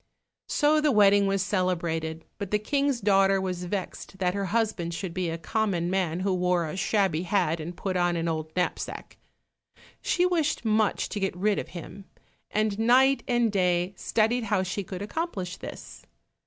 So 0.47 0.81
the 0.81 0.91
wedding 0.91 1.27
was 1.27 1.43
celebrated, 1.43 2.25
but 2.39 2.49
the 2.49 2.57
King's 2.57 3.01
daughter 3.01 3.39
was 3.39 3.65
vexed 3.65 4.17
that 4.17 4.33
her 4.33 4.45
husband 4.45 4.95
should 4.95 5.13
be 5.13 5.29
a 5.29 5.37
common 5.37 5.91
man, 5.91 6.21
who 6.21 6.33
wore 6.33 6.65
a 6.67 6.75
shabby 6.75 7.21
hat, 7.21 7.59
and 7.59 7.77
put 7.77 7.95
on 7.95 8.15
an 8.15 8.27
old 8.27 8.49
knapsack. 8.55 9.17
She 10.01 10.25
wished 10.25 10.65
much 10.65 11.07
to 11.09 11.19
get 11.19 11.37
rid 11.37 11.59
of 11.59 11.67
him, 11.77 12.05
and 12.49 12.79
night 12.79 13.21
and 13.27 13.51
day 13.51 13.93
studied 13.95 14.45
how 14.45 14.63
she 14.63 14.83
could 14.83 15.03
accomplished 15.03 15.59
this. 15.61 16.01